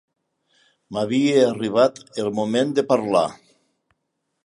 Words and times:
M'havia 0.97 1.45
arribat 1.51 2.01
el 2.25 2.35
moment 2.41 2.75
de 2.81 2.89
parlar. 2.91 3.27